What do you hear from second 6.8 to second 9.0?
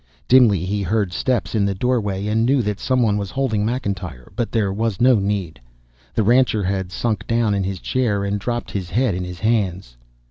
sunk down in his chair, and dropped his